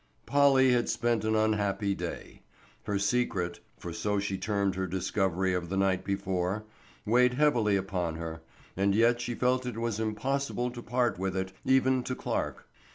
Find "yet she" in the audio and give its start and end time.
8.95-9.35